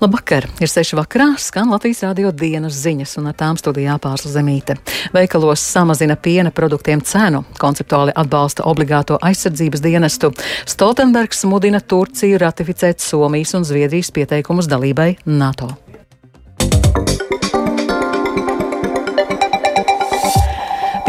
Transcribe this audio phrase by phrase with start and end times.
[0.00, 0.46] Labvakar!
[0.64, 4.78] Ir seši vakarā, skan Latvijas rādio dienas ziņas, un ar tām studijā pārsla zemīte.
[5.12, 10.32] Veikalos samazina piena produktiem cenu, konceptuāli atbalsta obligāto aizsardzības dienestu.
[10.64, 15.74] Stoltenbergs mudina Turciju ratificēt Somijas un Zviedrijas pieteikumus dalībai NATO.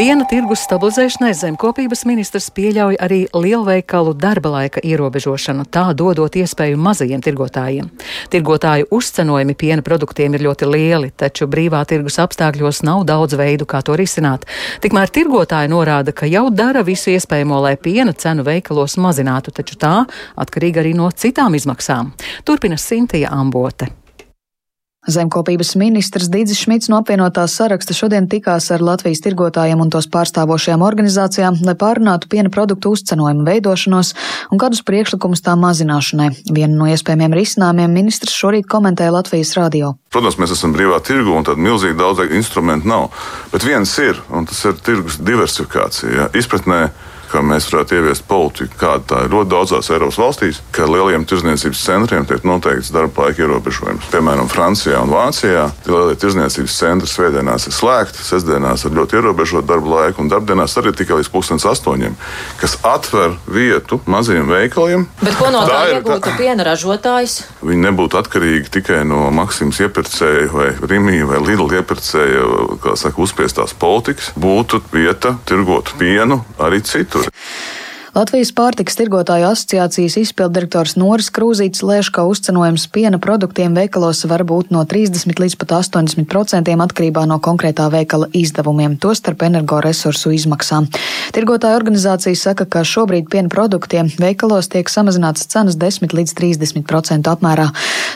[0.02, 7.21] Piena tirgus stabilizēšanai zemkopības ministrs pieļauj arī lielveikalu darba laika ierobežošanu, tā dodot iespēju mazajiem
[7.21, 7.92] tirgotājiem.
[8.33, 13.83] Tirgotāju uzcenojumi piena produktiem ir ļoti lieli, taču brīvā tirgus apstākļos nav daudz veidu, kā
[13.86, 14.50] to risināt.
[14.82, 20.00] Tikmēr tirgotāji norāda, ka jau dara visu iespējamo, lai piena cenu veikalos mazinātu, taču tā
[20.33, 22.15] atkarīga arī no citām izmaksām.
[22.42, 24.00] Turpina Sintija Ambote.
[25.10, 30.83] Zemkopības ministrs Dīdzis Šmits no apvienotās saraksta šodien tikās ar Latvijas tirgotājiem un tos pārstāvošajām
[30.86, 34.14] organizācijām, lai pārunātu piena produktu uzcenojumu veidošanos
[34.53, 36.30] un kādus priekšlikumus tā mazināšanai.
[36.53, 39.95] Vienu no iespējamiem risinājumiem ministrs šorīt komentēja Latvijas radio.
[40.14, 43.09] Protams, mēs esam brīvā tirgu un tādu milzīgi daudz instrumentu nav,
[43.50, 46.14] bet viens ir, un tas ir tirgus diversifikācija.
[46.14, 46.30] Ja?
[46.38, 46.92] Izpratnē
[47.32, 51.84] ka mēs varētu ieviest politiku, kāda tā ir ļoti daudzās Eiropas valstīs, ka lieliem tirzniecības
[51.86, 54.10] centriem tiek noteikts darba laika ierobežojums.
[54.12, 59.96] Piemēram, Francijā un Vācijā lielie tirzniecības centri svētdienās ir slēgti, sestdienās ir ļoti ierobežota darba
[59.96, 62.18] laika, un darbdienās arī tikai līdz pusdienas astoņiem,
[62.62, 65.08] kas atver vietu maziem veikaliem.
[65.22, 67.38] Bet ko no tā, tā iegūtu piena ražotājs?
[67.64, 72.45] Viņi nebūtu atkarīgi tikai no Maksimas iepirkēja vai Rimija vai Lidl iepirkēja,
[72.84, 74.32] kā saka, uzspiestās politikas.
[74.42, 77.91] Būtu vieta tirgot pienu arī citur Record.
[78.12, 84.73] Latvijas pārtikas tirgotāju asociācijas izpildirektors Noris Krūzīts lēš, ka uzcenojums piena produktiem veikalos var būt
[84.76, 90.89] no 30 līdz pat 80 procentiem atkarībā no konkrētā veikala izdevumiem, tostarp energoresursu izmaksām.
[91.32, 97.32] Tirgotāju organizācija saka, ka šobrīd piena produktiem veikalos tiek samazināts cenas 10 līdz 30 procentu
[97.32, 97.70] apmērā.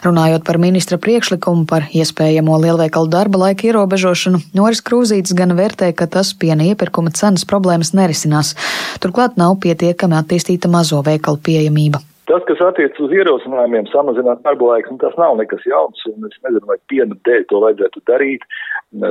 [0.03, 6.11] Runājot par ministra priekšlikumu par iespējamo lielveikalu darba laika ierobežošanu, Noris Krūzīts gan vērtē, ka
[6.11, 8.57] tas piena iepirkuma cenas problēmas nerisinās.
[8.99, 12.01] Turklāt nav pietiekami pietiekami attīstīta mazo veikalu pieejamība.
[12.25, 16.37] Tas, kas attiecas uz ierosinājumiem samazināt darba laiku, nu, tas nav nekas jauns, un es
[16.41, 18.47] nezinu, vai piena dēļ to vajadzētu darīt.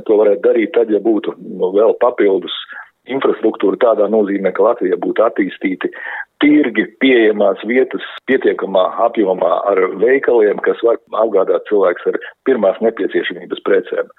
[0.08, 2.54] To varētu darīt tad, ja būtu nu, vēl papildus
[3.06, 5.92] infrastruktūra tādā nozīmē, ka Latvija būtu attīstīti
[6.42, 12.18] tirgi, pieejamās vietas pietiekamā apjomā ar veikaliem, kas var apgādāt cilvēks ar
[12.48, 14.10] pirmās nepieciešamības precēm.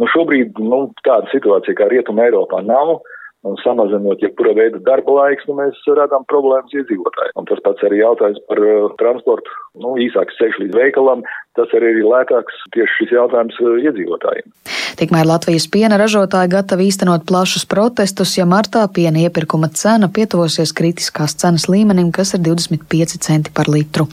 [0.00, 2.98] Nu, šobrīd nu, tāda situācija kā Rietuma Eiropā nav
[3.48, 7.36] un samazinot jebkura veida darba laiks, nu, mēs radām problēmas iedzīvotājiem.
[7.40, 11.24] Un tas pats arī jautājums par uh, transportu, nu, īsāks ceļš līdz veikalam,
[11.58, 14.52] tas arī ir lētāks tieši šis jautājums uh, iedzīvotājiem.
[14.98, 21.36] Tikmēr Latvijas piena ražotāji gatavi īstenot plašus protestus, ja martā piena iepirkuma cena pietuvosies kritiskās
[21.38, 24.08] cenas līmenim, kas ir 25 centi par litru.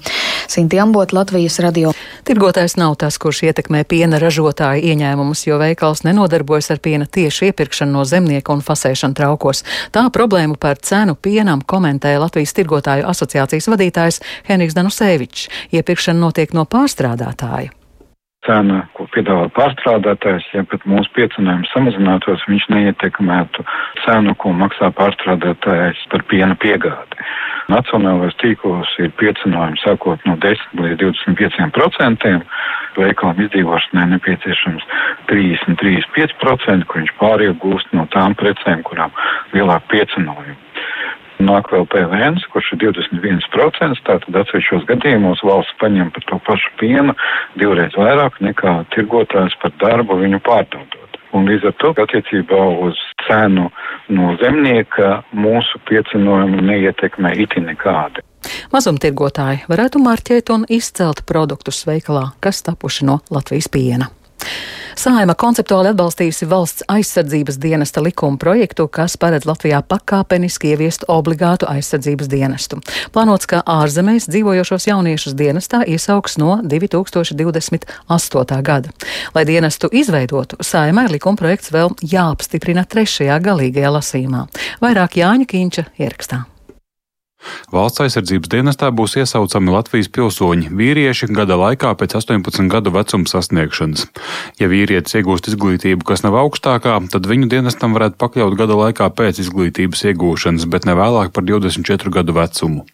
[0.47, 1.93] Sinti Ambot, Latvijas radio.
[2.27, 7.97] Tirgotājs nav tas, kurš ietekmē piena ražotāju ieņēmumus, jo veikals nenodarbojas ar piena tieši iepirkšanu
[7.97, 9.63] no zemnieka un fasēšanu traukos.
[9.95, 15.49] Tā problēmu par cenu pienam komentēja Latvijas tirgotāju asociācijas vadītājs Henriks Danusevičs.
[15.75, 17.73] Iepirkšana notiek no pārstrādātāja
[18.47, 23.65] cena, ko piedāvā pārstrādātājs, ja pat mūsu piecinājums samazinātos, viņš neietekmētu
[24.05, 27.27] cenu, ko maksā pārstrādātājs par piena piegādi.
[27.67, 32.39] Nacionālais tīklos ir piecinājums sākot no 10 līdz 25 procentiem,
[32.97, 34.87] veikalam izdzīvošanai nepieciešams
[35.31, 39.11] 30-35 procenti, kur viņš pāriegūst no tām precēm, kurām
[39.53, 40.66] lielāk piecinājumi.
[41.37, 47.13] Nāk vēl PVN, kurš ir 21%, tātad atsevišķos gadījumos valsts paņem par to pašu pienu
[47.61, 51.19] divreiz vairāk nekā tirgotājs par darbu viņu pārdodot.
[51.37, 53.67] Un līdz ar to attiecībā uz cenu
[54.09, 58.23] no zemnieka mūsu piecinojumu neietekmē itin nekādi.
[58.73, 64.09] Mazumtirgotāji varētu marķēt un izcelt produktus veikalā, kas tapuši no Latvijas piena.
[64.97, 72.31] Sāima konceptuāli atbalstījusi valsts aizsardzības dienesta likuma projektu, kas paredz Latvijā pakāpeniski ieviest obligātu aizsardzības
[72.31, 72.79] dienestu.
[73.13, 78.59] Plānots, ka ārzemēs dzīvojošos jauniešus dienestā iesauks no 2028.
[78.65, 78.89] gada.
[79.37, 84.47] Lai dienestu izveidotu, Sāimai likuma projekts vēl jāapstiprina trešajā galīgajā lasījumā.
[84.81, 86.47] Vairāk Jāņa Kīņča ierakstā.
[87.73, 94.07] Valsts aizsardzības dienestā būs iesaucami Latvijas pilsoņi, vīrieši gada laikā pēc 18 gadu vecuma sasniegšanas.
[94.61, 99.41] Ja vīrietis iegūst izglītību, kas nav augstākā, tad viņu dienestam varētu pakļaut gada laikā pēc
[99.43, 102.85] izglītības iegūšanas, bet ne vēlāk par 24 gadu vecumu.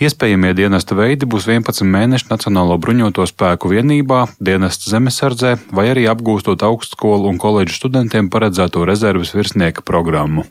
[0.00, 6.62] Iespējamie dienesta veidi būs 11 mēneši Nacionālo bruņoto spēku vienībā, dienesta zemesardzē vai arī apgūstot
[6.66, 10.46] augstskolu un koledžu studentiem paredzēto rezerves virsnieka programmu.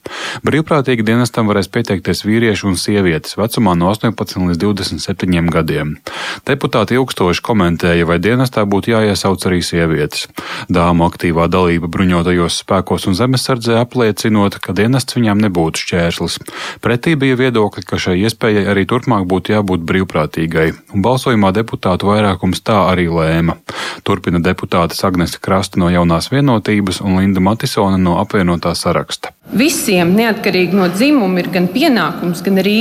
[0.46, 5.98] Brīvprātīgi dienestam varēs pieteikties vīrieši un sievietes vecumā no 18 līdz 27 gadiem.
[6.46, 10.28] Deputāti ilgstoši komentēja, vai dienestā būtu jāiesauc arī sievietes.
[10.70, 16.38] Dāmu aktīvā dalība bruņotajos spēkos un zemesardzē apliecinot, ka dienests viņām nebūtu šķērslis.
[16.84, 22.62] Pretī bija viedokļi, ka šai iespējai arī turpmāk būtu jābūt brīvprātīgai, un balsojumā deputātu vairākums
[22.62, 23.58] tā arī lēma.
[24.06, 29.34] Turpina deputātes Agnese Krasta no jaunās vienotības un Linda Matisona no apvienotā saraksta.
[29.50, 32.76] Visiem, neatkarīgi no dzimuma, ir gan pienākums, gan arī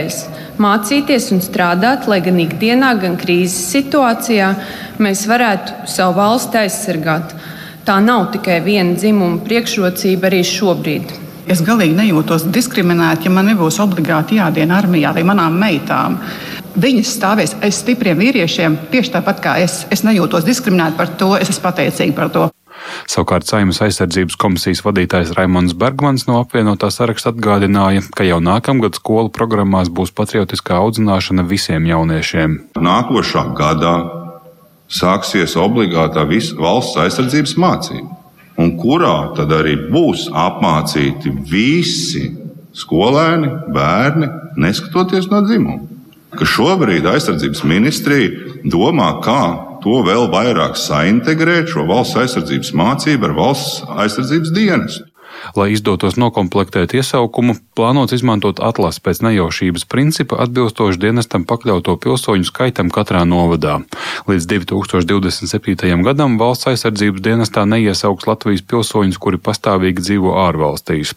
[0.00, 4.52] iespējas mācīties un strādāt, lai gan ikdienā, gan krīzes situācijā
[5.00, 7.34] mēs varētu savu valsti aizsargāt.
[7.84, 11.16] Tā nav tikai viena dzimuma priekšrocība arī šobrīd.
[11.50, 16.20] Es galīgi nejūtos diskriminēta, ja man nebūs obligāti jādien armijā vai manām meitām.
[16.80, 19.86] Viņas stāvēs aiz stipriem vīriešiem tieši tāpat kā es.
[19.90, 22.46] Es nejūtos diskriminēta par to, es esmu pateicīga par to.
[23.08, 29.32] Savukārt Saimnes aizsardzības komisijas vadītājs Raimons Bergmans no apvienotā saraksta atgādināja, ka jau nākamgad skolu
[29.32, 32.56] programmās būs patriotiskā audzināšana visiem jauniešiem.
[32.80, 33.94] Nākošā gadā
[34.90, 38.18] sāksies obligātā valsts aizsardzības mācība,
[38.58, 42.26] un kurā tad arī būs apmācīti visi
[42.76, 44.28] skolēni, bērni,
[44.60, 45.86] neskatoties no dzimuma.
[46.30, 53.36] Ka šobrīd aizsardzības ministrija domā, kā to vēl vairāk saintegrēt šo valsts aizsardzības mācību ar
[53.36, 55.09] valsts aizsardzības dienestu.
[55.56, 62.90] Lai izdotos nokomplektēt iesaukumu, plānots izmantot atlasi pēc nejaušības principa atbilstoši dienestam pakļauto pilsoņu skaitam
[62.92, 63.80] katrā novadā.
[64.28, 66.04] Līdz 2027.
[66.06, 71.14] gadam valsts aizsardzības dienestā neiesauks Latvijas pilsoņus, kuri pastāvīgi dzīvo ārvalstīs.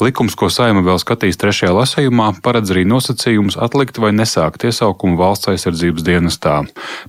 [0.00, 5.50] Likums, ko saima vēl skatīs trešajā lasējumā, paredz arī nosacījumus atlikt vai nesākt iesaukumu valsts
[5.52, 6.56] aizsardzības dienestā.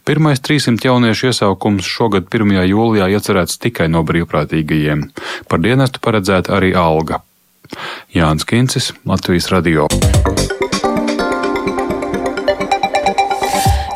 [0.07, 2.55] Pirmais 300 jauniešu iesaukums šogad 1.
[2.71, 5.07] jūlijā iecerēts tikai no brīvprātīgajiem.
[5.51, 7.21] Par dienestu paredzēta arī alga.
[8.15, 9.87] Jānis Kincis, Latvijas Radio.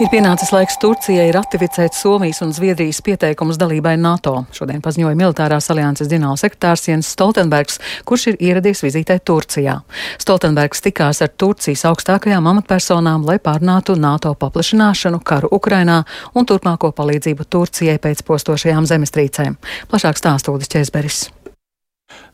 [0.02, 4.32] Ir pienācis laiks Turcijai ratificēt Somijas un Zviedrijas pieteikumus dalībai NATO.
[4.50, 7.78] Šodien paziņoja militārās alianses ģenerālsekretārs Jens Stoltenbergs,
[8.10, 9.76] kurš ir ieradies vizītē Turcijā.
[10.18, 16.00] Stoltenbergs tikās ar Turcijas augstākajām amatpersonām, lai pārnātu NATO paplašināšanu, karu Ukrainā
[16.34, 19.60] un turpmāko palīdzību Turcijai pēc postošajām zemestrīcēm.
[19.94, 21.28] Plašāk stāstūdis Česberis.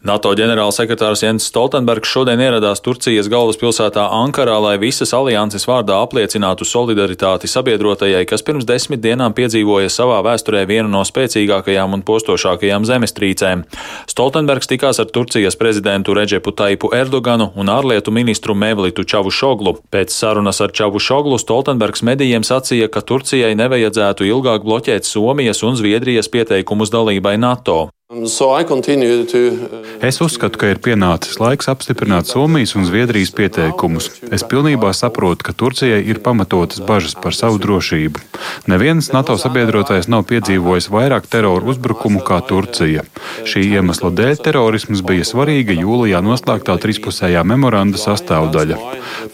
[0.07, 7.49] NATO ģenerālsekretārs Jens Stoltenbergs šodien ieradās Turcijas galvaspilsētā Ankarā, lai visas alianses vārdā apliecinātu solidaritāti
[7.49, 13.65] sabiedrotajai, kas pirms desmit dienām piedzīvoja savā vēsturē vienu no spēcīgākajām un postošākajām zemestrīcēm.
[14.13, 19.79] Stoltenbergs tikās ar Turcijas prezidentu Reģepu Taipu Erdoganu un ārlietu ministru Mevlitu Čavušoglu.
[19.91, 26.29] Pēc sarunas ar Čavušoglu Stoltenbergs medijiem sacīja, ka Turcijai nevajadzētu ilgāk bloķēt Somijas un Zviedrijas
[26.29, 27.89] pieteikumus dalībai NATO.
[28.09, 34.07] Um, uh, es uzskatu, ka ir pienācis laiks apstiprināt Somijas un Zviedrijas pieteikumus.
[34.31, 38.23] Es pilnībā saprotu, ka Turcijai ir pamatotas bažas par savu drošību.
[38.71, 43.03] Neviens NATO sabiedrotais nav piedzīvojis vairāk teroru uzbrukumu kā Turcija.
[43.43, 48.79] Šī iemesla dēļ terorisms bija svarīga jūlijā noslēgtā trispusējā memoranda sastāvdaļa.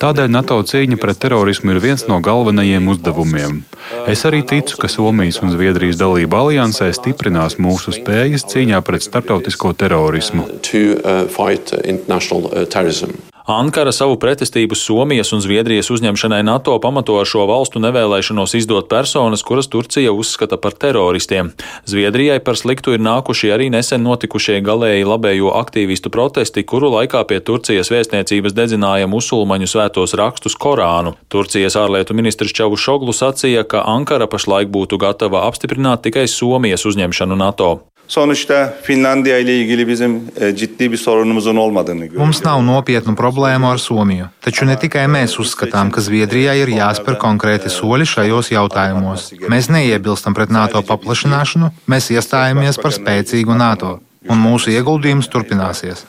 [0.02, 3.62] Tādēļ NATO cīņa pret terorismu ir viens no galvenajiem uzdevumiem.
[4.10, 9.04] Es arī ticu, ka Somijas un Zviedrijas dalība aliansē stiprinās mūsu spējas cīņā cīņā pret
[9.04, 10.48] starptautisko terorismu.
[10.48, 12.64] Uh, uh,
[13.44, 19.44] Ankara savu pretestību Somijas un Zviedrijas uzņemšanai NATO pamato ar šo valstu nevēlēšanos izdot personas,
[19.44, 21.52] kuras Turcija uzskata par teroristiem.
[21.84, 27.44] Zviedrijai par sliktu ir nākuši arī nesen notikušie galēji labējo aktīvistu protesti, kuru laikā pie
[27.44, 31.18] Turcijas vēstniecības dedzināja musulmaņu svētos rakstus Korānu.
[31.28, 37.36] Turcijas ārlietu ministrs Čavu Šoglu sacīja, ka Ankara pašlaik būtu gatava apstiprināt tikai Somijas uzņemšanu
[37.36, 37.74] NATO.
[38.14, 42.26] Sonuçta Finlandiya ile ilgili bizim e, ciddi bir sorunumuzun olmadığını görüyoruz.
[42.26, 47.18] Mums nav nopietnu problēmu ar Somiju, taču ne tikai mēs uzskatām, ka Zviedrijai ir jāspēr
[47.18, 49.32] konkrēti soļi šajos jautājumos.
[49.50, 53.96] Mēs neiebilstam pret NATO paplašināšanu, mēs iestājamies par spēcīgu NATO
[54.30, 56.06] un mūsu ieguldījums turpināsies.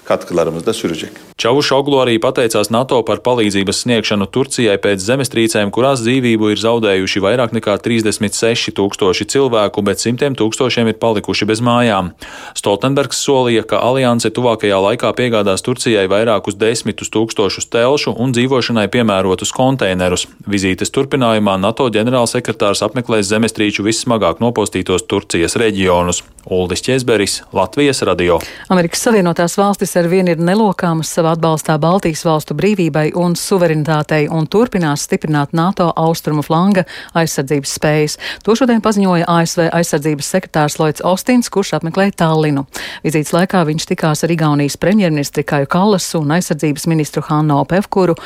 [1.35, 7.54] Čavušoglu arī pateicās NATO par palīdzības sniegšanu Turcijai pēc zemestrīcēm, kurās dzīvību ir zaudējuši vairāk
[7.56, 12.12] nekā 36 tūkstoši cilvēku, bet simtiem tūkstošiem ir palikuši bez mājām.
[12.54, 19.54] Stoltenbergs solīja, ka alianse tuvākajā laikā piegādās Turcijai vairākus desmitus tūkstošus telšu un dzīvošanai piemērotus
[19.56, 20.28] konteinerus.
[20.47, 26.23] Vizītes turpinājumā NATO ģenerālsekretārs apmeklēs zemestrīču vissmagāk nopostītos Turcijas reģionus.
[26.47, 28.39] Uldis Česberis, Latvijas radio.
[28.69, 34.47] Amerikas Savienotās valstis ar vienu ir nelokāmas savā atbalstā Baltijas valstu brīvībai un suverenitātei un
[34.51, 36.85] turpinās stiprināt NATO austrumu flanga
[37.17, 38.17] aizsardzības spējas.
[38.45, 42.67] To šodien paziņoja ASV aizsardzības sekretārs Lloyds Ostins, kurš apmeklēja Tallinu.
[43.05, 48.19] Vizītes laikā viņš tikās ar Igaunijas premjerministri Kaju Kallasu un aizsardzības ministru Hanno Pevkuru.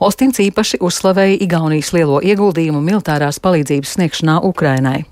[0.00, 5.04] Ostins īpaši uzslavēja Igaunijas lielo ieguldījumu militārās palīdzības sniegšanā Ukrainai.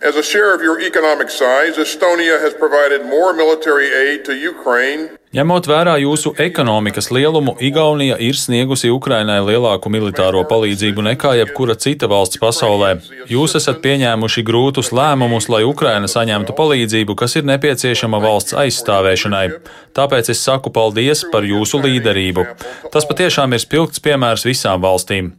[0.00, 5.17] As a share of your economic size, Estonia has provided more military aid to Ukraine
[5.38, 12.08] Ņemot vērā jūsu ekonomikas lielumu, Igaunija ir sniegusi Ukrainai lielāku militāro palīdzību nekā jebkura cita
[12.10, 12.88] valsts pasaulē.
[13.30, 19.46] Jūs esat pieņēmuši grūtus lēmumus, lai Ukraina saņemtu palīdzību, kas ir nepieciešama valsts aizstāvēšanai.
[19.94, 22.46] Tāpēc es saku paldies par jūsu līderību.
[22.90, 25.36] Tas patiešām ir spilgts piemērs visām valstīm.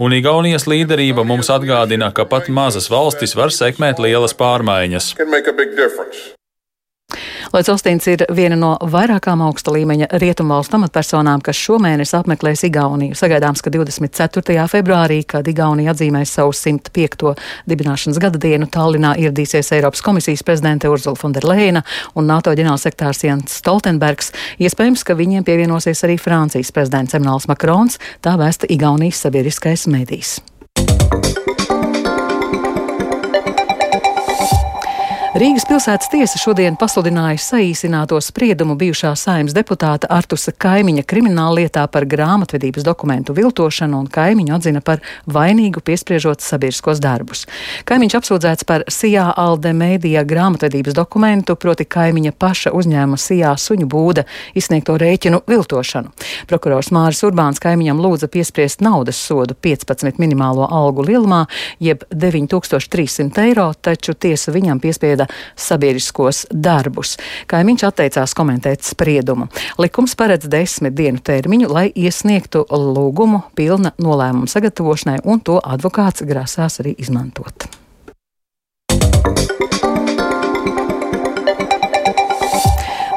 [0.00, 5.12] Un Igaunijas līderība mums atgādina, ka pat mazas valstis var sekmēt lielas pārmaiņas.
[7.52, 13.12] Lloyds Ostīns ir viena no vairākām augsta līmeņa rietumvalstu amatpersonām, kas šomēnes apmeklēs Igauniju.
[13.18, 14.54] Sagaidāms, ka 24.
[14.72, 17.34] februārī, kad Igaunija atzīmēs savu 105.
[17.68, 21.84] dibināšanas gada dienu, Tallinā ieradīsies Eiropas komisijas prezidente Urzula Fonderleina
[22.16, 24.32] un NATO ģenerālsektārs Jens Stoltenbergs.
[24.56, 30.38] Iespējams, ka viņiem pievienosies arī Francijas prezidents Emmanuels Makrons, tā vēsta Igaunijas sabiedriskais medijs.
[35.32, 42.04] Rīgas pilsētas tiesa šodien pasludināja saīsināto spriedumu bijušā saimnes deputāta Artusa Kaimiņa krimināla lietā par
[42.04, 47.46] grāmatvedības dokumentu viltošanu un Kaimiņu atzina par vainīgu piespriežot sabiedriskos darbus.
[47.88, 54.26] Kaimiņš apsūdzēts par Sijā Alde mēdījā grāmatvedības dokumentu, proti Kaimiņa paša uzņēma Sijā suņu būda
[54.52, 56.12] izsniegto rēķinu viltošanu.
[56.52, 61.46] Prokurors Māris Urbāns Kaimiņam lūdza piespriest naudas sodu 15 minimālo algu lielumā,
[61.80, 65.26] jeb 9300 eiro, taču tiesa viņam piespieda vada
[65.56, 67.16] sabiedriskos darbus.
[67.46, 69.48] Kaimiņš atteicās komentēt spriedumu.
[69.78, 76.80] Likums paredz desmit dienu termiņu, lai iesniegtu lūgumu pilna nolēmuma sagatavošanai, un to advokāts grasās
[76.80, 77.68] arī izmantot.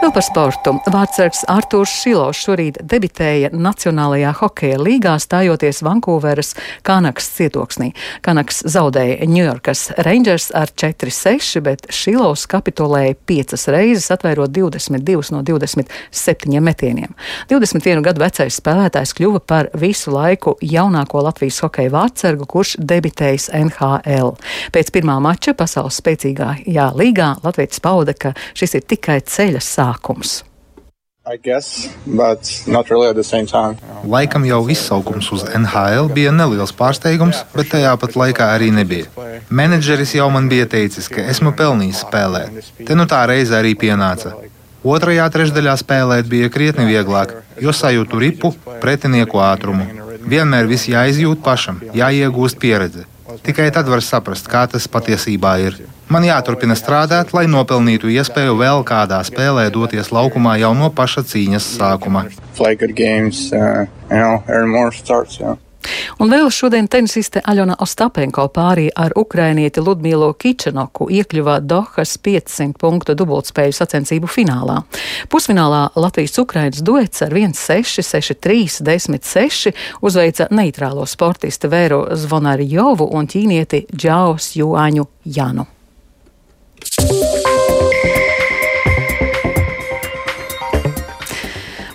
[0.05, 0.71] Vēl par sportu.
[0.93, 6.51] Vārdsargs Artūrs Šilovs šorīt debitēja Nacionālajā hokeja līgā, stājoties Vankūveras
[6.85, 7.87] Kanaks cietoksnī.
[8.21, 16.61] Kanaks zaudēja Ņujorkas Rangers ar 4-6, bet Šilovs kapitulēja piecas reizes, atvairot 22 no 27
[16.61, 17.17] metieniem.
[17.49, 24.35] 21 gadu vecais spēlētājs kļuva par visu laiku jaunāko Latvijas hokeja vārdsargu, kurš debitējis NHL.
[24.69, 30.43] Pēc pirmā mača pasaules spēcīgākajā līgā Latvijas pauda, ka šis ir tikai ceļa sākums sākums.
[31.43, 33.75] Guess, really
[34.05, 39.07] Laikam jau izsaukums uz NHL bija neliels pārsteigums, bet tajā pat laikā arī nebija.
[39.49, 42.61] Menedžeris jau man bija teicis, ka esmu pelnījis spēlēt.
[42.85, 44.35] Te nu tā reize arī pienāca.
[44.85, 49.89] Otrajā trešdaļā spēlēt bija krietni vieglāk, jo sajūtu ripu, pretinieku ātrumu.
[50.29, 53.09] Vienmēr viss jāizjūt pašam, jāiegūst pieredze.
[53.41, 55.81] Tikai tad var saprast, kā tas patiesībā ir.
[56.09, 61.69] Man jāturpina strādāt, lai nopelnītu iespēju vēl kādā spēlē doties laukumā jau no paša cīņas
[61.79, 62.27] sākuma.
[62.95, 65.57] Games, uh, you know, starts, yeah.
[66.19, 73.15] Un vēl šodien tenisiste Aļona Ostapenko pārī ar ukrainieti Ludmilo Kičenoku iekļuva Dohas 500 punktu
[73.17, 74.79] dubultspēju sacensību finālā.
[75.31, 84.53] Pusfinālā Latvijas-Ukrainas duets ar 1-6, 6-3, 10-6 uzveica neitrālo sportistu Vēru Zvonarjovu un ķīnieti Džaus
[84.57, 85.74] Juāņu Janu.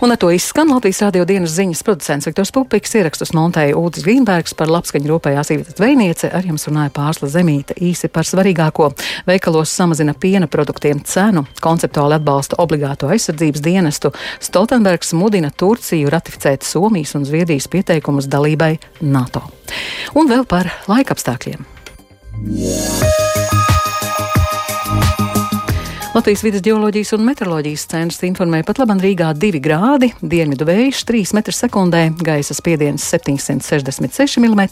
[0.01, 4.55] Un ar to izskan Latvijas radio dienas ziņas producents Viktors Pupiks, ierakstus montēja Ūdis Grīnbergs
[4.57, 8.89] par labskaņu rūpējās īvietas zvejniece, ar jums runāja Pārsla Zemīte īsi par svarīgāko.
[9.29, 17.13] Veikalos samazina piena produktiem cenu, konceptuāli atbalsta obligāto aizsardzības dienestu, Stoltenbergs mudina Turciju ratificēt Somijas
[17.21, 19.45] un Zviedrijas pieteikumus dalībai NATO.
[20.17, 21.69] Un vēl par laikapstākļiem.
[22.41, 23.40] Yeah.
[26.11, 31.31] Latvijas vidas geoloģijas un meteoroloģijas centrs informē pat labam Rīgā 2 grādi, dienvidu vējš 3
[31.39, 34.65] m2, gaisa spiediens 766 mm,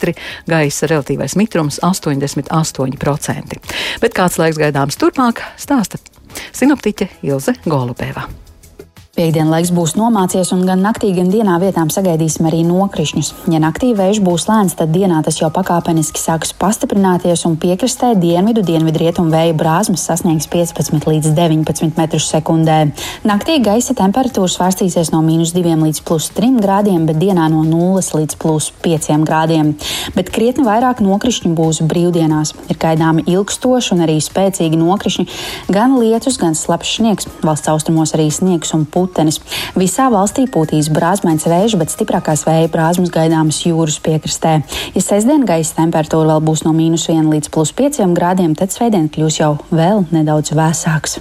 [0.51, 3.57] gaisa relatīvais mitrums 88%.
[4.03, 6.03] Bet kāds laiks gaidāms turpmāk, stāsta
[6.51, 8.27] sinoptiķe Ilze Golubēva.
[9.19, 13.29] Piektdienlaiks būs nomācies un gan naktī, gan dienā vietām sagaidīsim arī nokrišņus.
[13.51, 18.63] Ja naktī vējš būs lēns, tad dienā tas jau pakāpeniski sāks pastiprināties un piekrastē dienvidu,
[18.63, 22.77] dienvidu rietumu vēja brāzmas sasniegs 15 līdz 19 metrus sekundē.
[23.27, 27.99] Naktī gaisa temperatūra svārstīsies no mīnus 2 līdz plus 3 grādiem, bet dienā no 0
[28.21, 29.75] līdz plus 5 grādiem.
[30.15, 32.55] Bet krietni vairāk nokrišņu būs brīvdienās.
[32.71, 35.29] Ir gaidāmi ilgstoši un arī spēcīgi nokrišņi,
[35.75, 37.31] gan lietus, gan slapjš sniegs.
[37.43, 39.41] Valsts austrumos arī sniegs un putekļi putenis.
[39.79, 44.59] Visā valstī pūtīs brāzmains vējš, bet stiprākās vēja brāzmas gaidāmas jūras piekrastē.
[44.95, 49.11] Ja sestdien gaisa temperatūra vēl būs no mīnus 1 līdz plus 5 grādiem, tad svētdien
[49.13, 51.21] kļūs jau vēl nedaudz vēsāks.